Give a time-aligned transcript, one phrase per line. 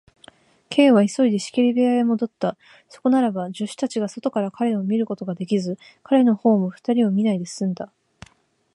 [0.71, 2.57] Ｋ は急いで仕切り部屋へもどった。
[2.89, 7.91] そこならば、助手たちが外から彼を見ることができず、彼のほうも二人を見ないですんだ。